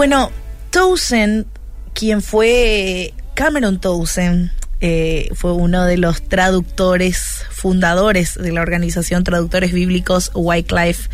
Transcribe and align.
Bueno, 0.00 0.30
Townsend, 0.70 1.44
quien 1.92 2.22
fue 2.22 3.12
Cameron 3.34 3.82
Townsend, 3.82 4.50
eh, 4.80 5.28
fue 5.34 5.52
uno 5.52 5.84
de 5.84 5.98
los 5.98 6.22
traductores 6.22 7.44
fundadores 7.50 8.36
de 8.36 8.50
la 8.50 8.62
organización 8.62 9.24
Traductores 9.24 9.74
Bíblicos 9.74 10.30
Wycliffe. 10.32 11.10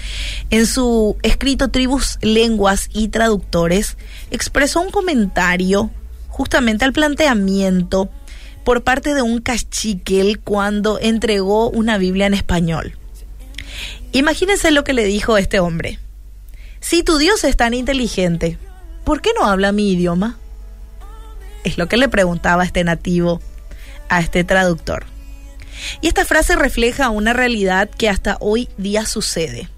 En 0.50 0.66
su 0.66 1.16
escrito 1.24 1.70
Tribus, 1.72 2.20
Lenguas 2.22 2.88
y 2.92 3.08
Traductores, 3.08 3.96
expresó 4.30 4.82
un 4.82 4.92
comentario 4.92 5.90
justamente 6.28 6.84
al 6.84 6.92
planteamiento 6.92 8.08
por 8.64 8.84
parte 8.84 9.14
de 9.14 9.22
un 9.22 9.40
cachiquel 9.40 10.38
cuando 10.38 11.00
entregó 11.00 11.70
una 11.70 11.98
Biblia 11.98 12.26
en 12.26 12.34
español. 12.34 12.96
Imagínense 14.12 14.70
lo 14.70 14.84
que 14.84 14.92
le 14.92 15.04
dijo 15.06 15.38
este 15.38 15.58
hombre. 15.58 15.98
Si 16.78 17.02
tu 17.02 17.18
Dios 17.18 17.42
es 17.42 17.56
tan 17.56 17.74
inteligente, 17.74 18.58
¿por 19.06 19.22
qué 19.22 19.30
no 19.38 19.46
habla 19.46 19.70
mi 19.70 19.92
idioma? 19.92 20.36
Es 21.64 21.78
lo 21.78 21.88
que 21.88 21.96
le 21.96 22.08
preguntaba 22.08 22.64
este 22.64 22.82
nativo 22.82 23.40
a 24.08 24.20
este 24.20 24.42
traductor. 24.42 25.06
Y 26.00 26.08
esta 26.08 26.24
frase 26.24 26.56
refleja 26.56 27.08
una 27.10 27.32
realidad 27.32 27.88
que 27.88 28.08
hasta 28.08 28.36
hoy 28.40 28.68
día 28.76 29.06
sucede. 29.06 29.68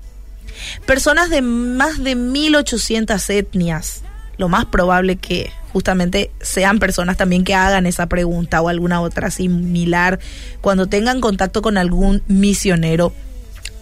Personas 0.87 1.29
de 1.29 1.43
más 1.43 2.03
de 2.03 2.15
1800 2.15 3.29
etnias, 3.31 4.03
lo 4.39 4.49
más 4.49 4.65
probable 4.65 5.17
que 5.17 5.53
justamente 5.75 6.31
sean 6.41 6.79
personas 6.79 7.19
también 7.19 7.45
que 7.45 7.55
hagan 7.55 7.85
esa 7.85 8.07
pregunta 8.07 8.63
o 8.63 8.69
alguna 8.69 9.03
otra 9.03 9.31
similar 9.31 10.21
cuando 10.63 10.87
tengan 10.87 11.21
contacto 11.21 11.61
con 11.61 11.77
algún 11.77 12.23
misionero 12.29 13.13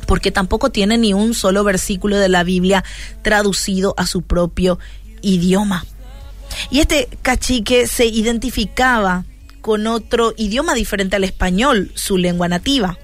porque 0.07 0.31
tampoco 0.31 0.71
tiene 0.71 0.99
ni 0.99 1.13
un 1.15 1.35
solo 1.35 1.65
versículo 1.65 2.17
de 2.17 2.29
la 2.29 2.45
Biblia 2.45 2.85
traducido 3.23 3.95
a 3.97 4.07
su 4.07 4.23
propio 4.23 4.79
idioma. 5.23 5.85
Y 6.71 6.81
este 6.81 7.09
cachique 7.23 7.87
se 7.87 8.07
identificaba 8.07 9.25
con 9.61 9.87
otro 9.87 10.33
idioma 10.37 10.75
diferente 10.75 11.17
al 11.17 11.25
español, 11.25 11.91
su 11.95 12.19
lengua 12.19 12.49
nativa. 12.49 12.99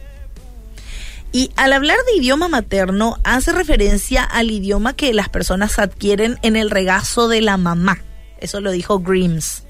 Y 1.33 1.51
al 1.57 1.73
hablar 1.73 1.97
de 2.07 2.17
idioma 2.19 2.49
materno, 2.49 3.19
hace 3.25 3.53
referencia 3.53 4.23
al 4.23 4.51
idioma 4.51 4.95
que 4.95 5.15
las 5.15 5.31
personas 5.31 5.79
adquieren 5.79 6.39
en 6.43 6.57
el 6.57 6.71
regazo 6.71 7.29
de 7.29 7.41
la 7.41 7.57
mamá. 7.57 8.03
Eso 8.39 8.61
lo 8.61 8.71
dijo 8.71 9.01
Grims. 9.01 9.65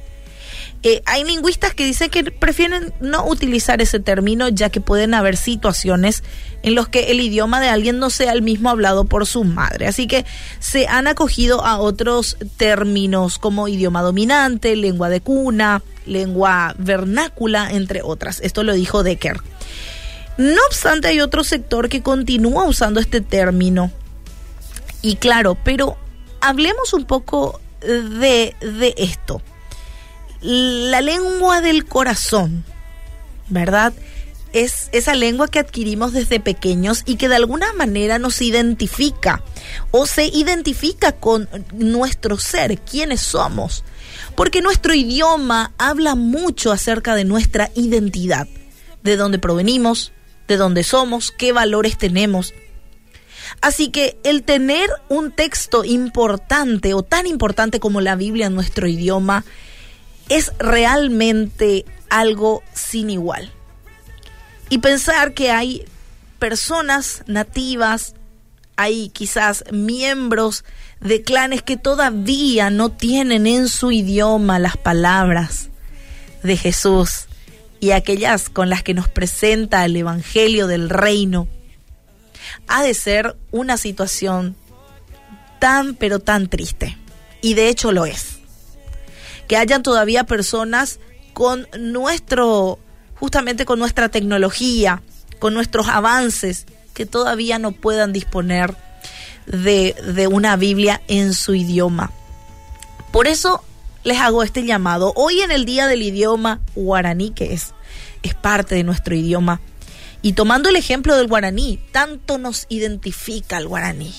Eh, 0.84 1.00
hay 1.06 1.22
lingüistas 1.22 1.74
que 1.74 1.84
dicen 1.84 2.10
que 2.10 2.24
prefieren 2.24 2.92
no 3.00 3.24
utilizar 3.26 3.80
ese 3.80 4.00
término 4.00 4.48
ya 4.48 4.68
que 4.68 4.80
pueden 4.80 5.14
haber 5.14 5.36
situaciones 5.36 6.24
en 6.64 6.74
los 6.74 6.88
que 6.88 7.12
el 7.12 7.20
idioma 7.20 7.60
de 7.60 7.68
alguien 7.68 8.00
no 8.00 8.10
sea 8.10 8.32
el 8.32 8.42
mismo 8.42 8.68
hablado 8.68 9.04
por 9.04 9.26
su 9.26 9.44
madre. 9.44 9.86
Así 9.86 10.08
que 10.08 10.24
se 10.58 10.88
han 10.88 11.06
acogido 11.06 11.64
a 11.64 11.78
otros 11.78 12.36
términos 12.56 13.38
como 13.38 13.68
idioma 13.68 14.02
dominante, 14.02 14.74
lengua 14.74 15.08
de 15.08 15.20
cuna, 15.20 15.82
lengua 16.04 16.74
vernácula, 16.78 17.70
entre 17.70 18.02
otras. 18.02 18.40
Esto 18.40 18.64
lo 18.64 18.72
dijo 18.72 19.04
Decker. 19.04 19.38
No 20.36 20.60
obstante, 20.66 21.08
hay 21.08 21.20
otro 21.20 21.44
sector 21.44 21.88
que 21.88 22.02
continúa 22.02 22.64
usando 22.64 22.98
este 22.98 23.20
término. 23.20 23.92
Y 25.00 25.14
claro, 25.16 25.56
pero 25.62 25.96
hablemos 26.40 26.92
un 26.92 27.04
poco 27.04 27.60
de, 27.80 28.56
de 28.60 28.94
esto 28.96 29.42
la 30.42 31.00
lengua 31.00 31.60
del 31.60 31.84
corazón, 31.84 32.64
¿verdad? 33.48 33.92
Es 34.52 34.90
esa 34.92 35.14
lengua 35.14 35.48
que 35.48 35.58
adquirimos 35.58 36.12
desde 36.12 36.40
pequeños 36.40 37.02
y 37.06 37.16
que 37.16 37.28
de 37.28 37.36
alguna 37.36 37.72
manera 37.72 38.18
nos 38.18 38.42
identifica 38.42 39.42
o 39.92 40.04
se 40.06 40.26
identifica 40.26 41.12
con 41.12 41.48
nuestro 41.72 42.38
ser, 42.38 42.78
quiénes 42.80 43.20
somos. 43.20 43.84
Porque 44.34 44.60
nuestro 44.60 44.94
idioma 44.94 45.72
habla 45.78 46.14
mucho 46.14 46.72
acerca 46.72 47.14
de 47.14 47.24
nuestra 47.24 47.70
identidad, 47.74 48.46
de 49.02 49.16
dónde 49.16 49.38
provenimos, 49.38 50.12
de 50.48 50.56
dónde 50.56 50.84
somos, 50.84 51.30
qué 51.30 51.52
valores 51.52 51.96
tenemos. 51.96 52.52
Así 53.60 53.88
que 53.90 54.18
el 54.24 54.42
tener 54.42 54.90
un 55.08 55.30
texto 55.30 55.84
importante 55.84 56.94
o 56.94 57.02
tan 57.02 57.26
importante 57.26 57.80
como 57.80 58.00
la 58.00 58.16
Biblia 58.16 58.46
en 58.46 58.54
nuestro 58.54 58.86
idioma 58.86 59.44
es 60.28 60.52
realmente 60.58 61.84
algo 62.10 62.62
sin 62.74 63.10
igual. 63.10 63.50
Y 64.68 64.78
pensar 64.78 65.34
que 65.34 65.50
hay 65.50 65.84
personas 66.38 67.22
nativas, 67.26 68.14
hay 68.76 69.10
quizás 69.10 69.64
miembros 69.70 70.64
de 71.00 71.22
clanes 71.22 71.62
que 71.62 71.76
todavía 71.76 72.70
no 72.70 72.90
tienen 72.90 73.46
en 73.46 73.68
su 73.68 73.92
idioma 73.92 74.58
las 74.58 74.76
palabras 74.76 75.68
de 76.42 76.56
Jesús 76.56 77.26
y 77.80 77.90
aquellas 77.90 78.48
con 78.48 78.70
las 78.70 78.82
que 78.82 78.94
nos 78.94 79.08
presenta 79.08 79.84
el 79.84 79.96
Evangelio 79.96 80.68
del 80.68 80.88
Reino, 80.88 81.48
ha 82.68 82.82
de 82.82 82.94
ser 82.94 83.36
una 83.50 83.76
situación 83.76 84.56
tan 85.58 85.94
pero 85.94 86.20
tan 86.20 86.48
triste. 86.48 86.96
Y 87.40 87.54
de 87.54 87.68
hecho 87.68 87.90
lo 87.90 88.06
es 88.06 88.31
que 89.52 89.58
hayan 89.58 89.82
todavía 89.82 90.24
personas 90.24 90.98
con 91.34 91.68
nuestro, 91.78 92.78
justamente 93.16 93.66
con 93.66 93.78
nuestra 93.78 94.08
tecnología, 94.08 95.02
con 95.40 95.52
nuestros 95.52 95.88
avances, 95.88 96.64
que 96.94 97.04
todavía 97.04 97.58
no 97.58 97.72
puedan 97.72 98.14
disponer 98.14 98.74
de, 99.44 100.26
una 100.32 100.56
Biblia 100.56 101.02
en 101.06 101.34
su 101.34 101.54
idioma. 101.54 102.12
Por 103.10 103.26
eso 103.26 103.62
les 104.04 104.20
hago 104.20 104.42
este 104.42 104.64
llamado. 104.64 105.12
Hoy 105.16 105.42
en 105.42 105.50
el 105.50 105.66
Día 105.66 105.86
del 105.86 106.00
Idioma 106.00 106.62
Guaraní, 106.74 107.32
que 107.32 107.52
es, 107.52 107.74
es 108.22 108.34
parte 108.34 108.74
de 108.74 108.84
nuestro 108.84 109.14
idioma, 109.14 109.60
y 110.22 110.32
tomando 110.32 110.70
el 110.70 110.76
ejemplo 110.76 111.14
del 111.14 111.28
guaraní, 111.28 111.78
tanto 111.92 112.38
nos 112.38 112.64
identifica 112.70 113.58
el 113.58 113.68
guaraní 113.68 114.14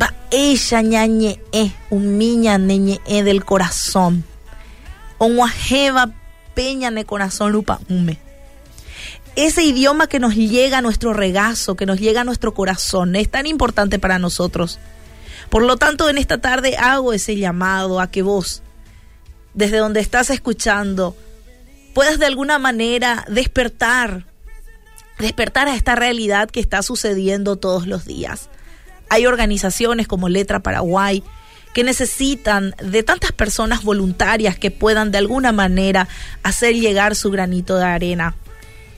va 0.00 0.14
ella 0.30 0.82
ñañe 0.82 1.40
e, 1.52 1.72
un 1.90 2.16
miña 2.18 2.58
neñe 2.58 3.00
e 3.06 3.22
del 3.22 3.44
corazón. 3.44 4.24
Onguajeva 5.18 6.12
peña 6.54 6.90
ne 6.90 7.04
corazón 7.04 7.52
lupa 7.52 7.80
ume. 7.88 8.18
Ese 9.36 9.62
idioma 9.62 10.08
que 10.08 10.18
nos 10.18 10.34
llega 10.34 10.78
a 10.78 10.82
nuestro 10.82 11.12
regazo, 11.12 11.76
que 11.76 11.86
nos 11.86 12.00
llega 12.00 12.22
a 12.22 12.24
nuestro 12.24 12.52
corazón, 12.52 13.16
es 13.16 13.30
tan 13.30 13.46
importante 13.46 13.98
para 13.98 14.18
nosotros. 14.18 14.78
Por 15.48 15.62
lo 15.62 15.76
tanto, 15.76 16.08
en 16.08 16.18
esta 16.18 16.38
tarde 16.38 16.76
hago 16.76 17.12
ese 17.12 17.36
llamado 17.36 18.00
a 18.00 18.10
que 18.10 18.22
vos, 18.22 18.62
desde 19.54 19.78
donde 19.78 20.00
estás 20.00 20.30
escuchando, 20.30 21.16
puedas 21.94 22.18
de 22.18 22.26
alguna 22.26 22.58
manera 22.58 23.24
despertar, 23.28 24.26
despertar 25.18 25.68
a 25.68 25.74
esta 25.74 25.94
realidad 25.94 26.50
que 26.50 26.60
está 26.60 26.82
sucediendo 26.82 27.56
todos 27.56 27.86
los 27.86 28.04
días. 28.04 28.48
Hay 29.10 29.26
organizaciones 29.26 30.08
como 30.08 30.28
Letra 30.28 30.60
Paraguay 30.60 31.22
que 31.74 31.84
necesitan 31.84 32.74
de 32.82 33.02
tantas 33.02 33.32
personas 33.32 33.84
voluntarias 33.84 34.58
que 34.58 34.70
puedan 34.70 35.10
de 35.10 35.18
alguna 35.18 35.52
manera 35.52 36.08
hacer 36.42 36.74
llegar 36.74 37.14
su 37.14 37.30
granito 37.30 37.76
de 37.76 37.84
arena. 37.84 38.34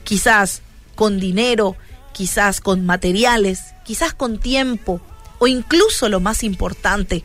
Quizás 0.03 0.61
con 0.95 1.19
dinero, 1.19 1.75
quizás 2.13 2.61
con 2.61 2.85
materiales, 2.85 3.73
quizás 3.83 4.13
con 4.13 4.39
tiempo 4.39 5.01
o 5.39 5.47
incluso 5.47 6.09
lo 6.09 6.19
más 6.19 6.43
importante, 6.43 7.23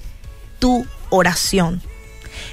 tu 0.58 0.86
oración. 1.10 1.80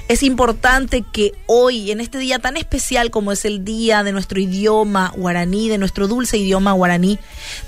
Es 0.08 0.22
importante 0.22 1.04
que 1.12 1.32
hoy, 1.46 1.90
en 1.90 2.00
este 2.00 2.18
día 2.18 2.38
tan 2.38 2.56
especial 2.56 3.10
como 3.10 3.32
es 3.32 3.44
el 3.44 3.64
día 3.64 4.02
de 4.04 4.12
nuestro 4.12 4.40
idioma 4.40 5.12
guaraní, 5.16 5.68
de 5.68 5.78
nuestro 5.78 6.08
dulce 6.08 6.38
idioma 6.38 6.72
guaraní, 6.72 7.18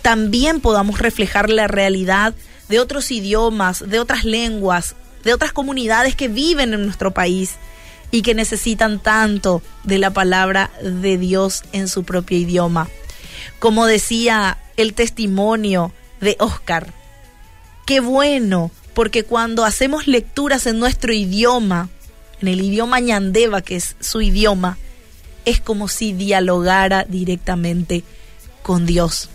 también 0.02 0.60
podamos 0.60 1.00
reflejar 1.00 1.50
la 1.50 1.66
realidad 1.66 2.34
de 2.68 2.80
otros 2.80 3.10
idiomas, 3.10 3.88
de 3.88 4.00
otras 4.00 4.24
lenguas, 4.24 4.94
de 5.24 5.32
otras 5.32 5.52
comunidades 5.52 6.14
que 6.14 6.28
viven 6.28 6.74
en 6.74 6.84
nuestro 6.84 7.12
país 7.12 7.56
y 8.10 8.22
que 8.22 8.34
necesitan 8.34 8.98
tanto 9.00 9.62
de 9.84 9.98
la 9.98 10.10
palabra 10.10 10.70
de 10.82 11.18
Dios 11.18 11.64
en 11.72 11.88
su 11.88 12.04
propio 12.04 12.38
idioma. 12.38 12.88
Como 13.58 13.86
decía 13.86 14.58
el 14.76 14.94
testimonio 14.94 15.92
de 16.20 16.36
Oscar, 16.38 16.92
qué 17.86 18.00
bueno, 18.00 18.70
porque 18.94 19.24
cuando 19.24 19.64
hacemos 19.64 20.06
lecturas 20.06 20.66
en 20.66 20.78
nuestro 20.78 21.12
idioma, 21.12 21.88
en 22.40 22.48
el 22.48 22.60
idioma 22.60 23.00
ñandeva, 23.00 23.62
que 23.62 23.76
es 23.76 23.96
su 24.00 24.20
idioma, 24.20 24.78
es 25.44 25.60
como 25.60 25.88
si 25.88 26.12
dialogara 26.12 27.04
directamente 27.04 28.04
con 28.62 28.86
Dios. 28.86 29.30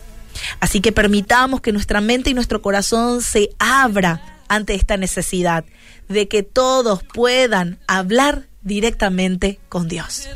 Así 0.60 0.82
que 0.82 0.92
permitamos 0.92 1.62
que 1.62 1.72
nuestra 1.72 2.02
mente 2.02 2.30
y 2.30 2.34
nuestro 2.34 2.62
corazón 2.62 3.22
se 3.22 3.50
abra 3.60 4.40
ante 4.48 4.76
esta 4.76 4.98
necesidad 4.98 5.66
de 6.10 6.28
que 6.28 6.44
todos 6.44 7.04
puedan 7.04 7.80
hablar 7.88 8.44
directamente 8.62 9.60
con 9.70 9.88
Dios. 9.88 10.28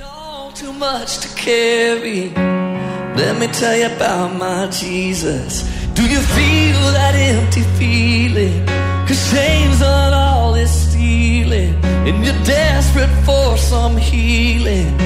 Let 3.18 3.40
me 3.40 3.48
tell 3.48 3.76
you 3.76 3.88
about 3.88 4.38
my 4.38 4.68
Jesus. 4.70 5.64
Do 5.96 6.04
you 6.04 6.20
feel 6.20 6.94
that 6.94 7.16
empty 7.16 7.64
feeling? 7.80 8.64
Cause 9.08 9.32
shame's 9.32 9.80
not 9.80 10.14
all 10.14 10.54
this 10.54 10.70
ceiling 10.92 11.74
and 12.08 12.24
you're 12.24 12.44
desperate 12.44 13.10
for 13.26 13.58
some 13.58 13.98
healing, 13.98 14.98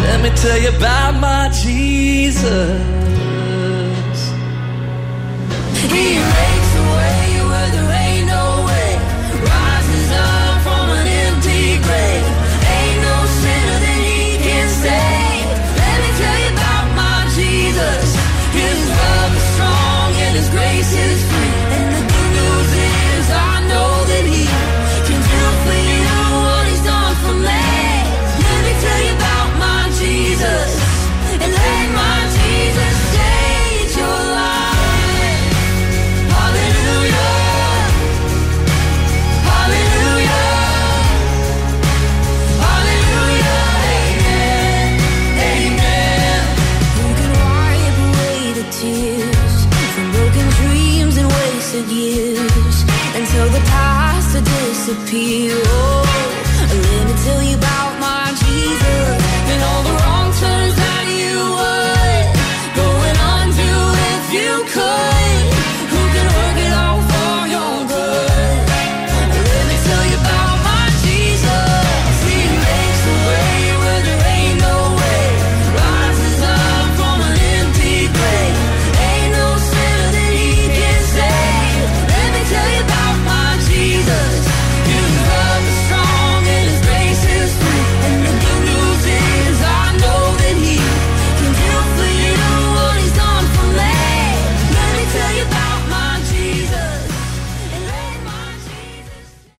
let 0.00 0.20
me 0.20 0.30
tell 0.30 0.58
you 0.58 0.70
about 0.76 1.14
my 1.20 1.48
Jesus. 1.50 2.97
Wasted 51.78 51.96
years 51.96 52.84
tell 53.28 53.48
the 53.48 53.60
past 53.66 54.34
to 54.34 54.40
disappear? 54.40 55.87